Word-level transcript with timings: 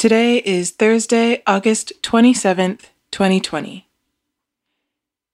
Today 0.00 0.38
is 0.38 0.70
Thursday, 0.70 1.42
August 1.46 1.92
27th, 2.00 2.84
2020. 3.10 3.86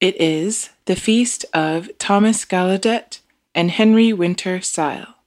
It 0.00 0.20
is 0.20 0.70
the 0.86 0.96
feast 0.96 1.44
of 1.54 1.88
Thomas 1.98 2.44
Gallaudet 2.44 3.20
and 3.54 3.70
Henry 3.70 4.12
Winter 4.12 4.60
Syle. 4.60 5.18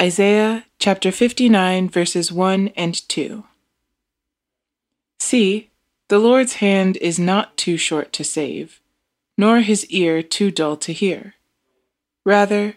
Isaiah 0.00 0.64
chapter 0.80 1.12
59, 1.12 1.88
verses 1.88 2.32
1 2.32 2.72
and 2.74 3.08
2. 3.08 3.44
See, 5.20 5.70
the 6.08 6.18
Lord's 6.18 6.54
hand 6.54 6.96
is 6.96 7.20
not 7.20 7.56
too 7.56 7.76
short 7.76 8.12
to 8.14 8.24
save, 8.24 8.80
nor 9.36 9.60
his 9.60 9.86
ear 9.90 10.24
too 10.24 10.50
dull 10.50 10.76
to 10.78 10.92
hear. 10.92 11.34
Rather, 12.24 12.74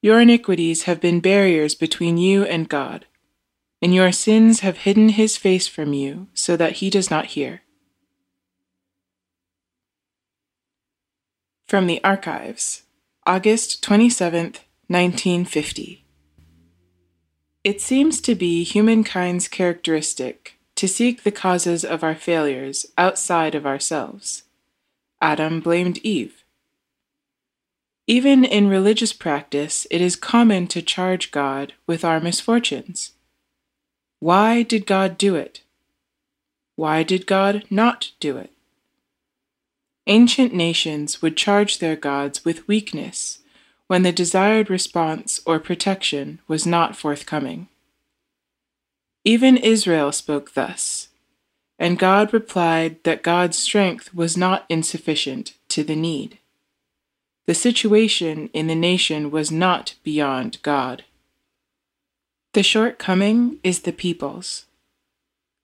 your 0.00 0.20
iniquities 0.20 0.84
have 0.84 1.00
been 1.00 1.18
barriers 1.18 1.74
between 1.74 2.16
you 2.18 2.44
and 2.44 2.68
God, 2.68 3.06
and 3.80 3.94
your 3.94 4.12
sins 4.12 4.60
have 4.60 4.78
hidden 4.78 5.10
his 5.10 5.36
face 5.36 5.66
from 5.66 5.92
you 5.92 6.28
so 6.34 6.56
that 6.56 6.74
he 6.74 6.90
does 6.90 7.10
not 7.10 7.26
hear. 7.26 7.62
From 11.66 11.86
the 11.86 12.02
Archives, 12.02 12.82
August 13.26 13.82
27th, 13.84 14.60
1950. 14.88 16.04
It 17.62 17.80
seems 17.80 18.20
to 18.22 18.34
be 18.34 18.64
humankind's 18.64 19.48
characteristic 19.48 20.58
to 20.76 20.88
seek 20.88 21.22
the 21.22 21.32
causes 21.32 21.84
of 21.84 22.02
our 22.02 22.14
failures 22.14 22.86
outside 22.96 23.54
of 23.54 23.66
ourselves. 23.66 24.44
Adam 25.20 25.60
blamed 25.60 25.98
Eve. 25.98 26.44
Even 28.06 28.44
in 28.44 28.68
religious 28.68 29.12
practice, 29.12 29.86
it 29.90 30.00
is 30.00 30.16
common 30.16 30.66
to 30.68 30.80
charge 30.80 31.30
God 31.30 31.74
with 31.86 32.04
our 32.04 32.20
misfortunes. 32.20 33.12
Why 34.20 34.62
did 34.62 34.86
God 34.86 35.16
do 35.16 35.36
it? 35.36 35.62
Why 36.76 37.02
did 37.02 37.26
God 37.26 37.64
not 37.70 38.12
do 38.20 38.36
it? 38.36 38.50
Ancient 40.06 40.54
nations 40.54 41.20
would 41.20 41.36
charge 41.36 41.78
their 41.78 41.96
gods 41.96 42.44
with 42.44 42.66
weakness 42.66 43.40
when 43.88 44.02
the 44.02 44.12
desired 44.12 44.70
response 44.70 45.40
or 45.44 45.58
protection 45.58 46.40
was 46.48 46.66
not 46.66 46.96
forthcoming. 46.96 47.68
Even 49.24 49.56
Israel 49.56 50.12
spoke 50.12 50.54
thus, 50.54 51.08
and 51.78 51.98
God 51.98 52.32
replied 52.32 53.02
that 53.04 53.22
God's 53.22 53.58
strength 53.58 54.14
was 54.14 54.36
not 54.36 54.64
insufficient 54.68 55.54
to 55.68 55.84
the 55.84 55.96
need. 55.96 56.38
The 57.46 57.54
situation 57.54 58.50
in 58.52 58.66
the 58.66 58.74
nation 58.74 59.30
was 59.30 59.50
not 59.50 59.94
beyond 60.02 60.58
God. 60.62 61.04
The 62.54 62.62
shortcoming 62.62 63.58
is 63.62 63.80
the 63.80 63.92
people's. 63.92 64.66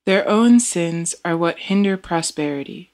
Their 0.06 0.28
own 0.28 0.60
sins 0.60 1.14
are 1.24 1.36
what 1.36 1.58
hinder 1.58 1.96
prosperity. 1.96 2.92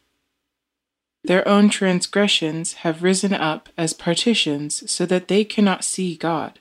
Their 1.24 1.46
own 1.46 1.68
transgressions 1.68 2.74
have 2.74 3.02
risen 3.02 3.34
up 3.34 3.68
as 3.76 3.92
partitions 3.92 4.90
so 4.90 5.04
that 5.06 5.28
they 5.28 5.44
cannot 5.44 5.84
see 5.84 6.16
God. 6.16 6.60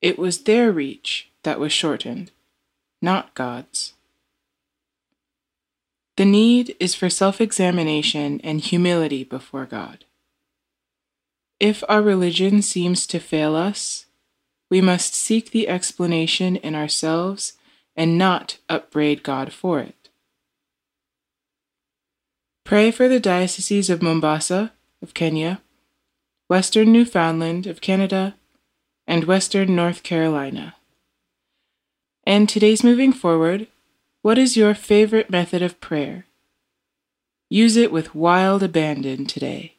It 0.00 0.18
was 0.18 0.44
their 0.44 0.70
reach 0.70 1.30
that 1.42 1.58
was 1.58 1.72
shortened, 1.72 2.30
not 3.02 3.34
God's. 3.34 3.94
The 6.16 6.24
need 6.24 6.76
is 6.78 6.94
for 6.94 7.08
self 7.08 7.40
examination 7.40 8.40
and 8.44 8.60
humility 8.60 9.24
before 9.24 9.66
God. 9.66 10.04
If 11.58 11.82
our 11.88 12.02
religion 12.02 12.62
seems 12.62 13.06
to 13.08 13.18
fail 13.18 13.56
us, 13.56 14.06
we 14.70 14.80
must 14.80 15.14
seek 15.14 15.50
the 15.50 15.68
explanation 15.68 16.56
in 16.56 16.74
ourselves 16.74 17.54
and 17.96 18.18
not 18.18 18.58
upbraid 18.68 19.22
God 19.22 19.52
for 19.52 19.80
it. 19.80 20.08
Pray 22.64 22.90
for 22.90 23.08
the 23.08 23.20
dioceses 23.20 23.88
of 23.88 24.02
Mombasa, 24.02 24.72
of 25.02 25.14
Kenya, 25.14 25.62
Western 26.48 26.92
Newfoundland, 26.92 27.66
of 27.66 27.80
Canada, 27.80 28.36
and 29.06 29.24
Western 29.24 29.74
North 29.74 30.02
Carolina. 30.02 30.74
And 32.24 32.46
today's 32.46 32.84
moving 32.84 33.12
forward, 33.12 33.68
what 34.20 34.36
is 34.36 34.56
your 34.56 34.74
favorite 34.74 35.30
method 35.30 35.62
of 35.62 35.80
prayer? 35.80 36.26
Use 37.48 37.76
it 37.76 37.90
with 37.90 38.14
wild 38.14 38.62
abandon 38.62 39.24
today. 39.24 39.77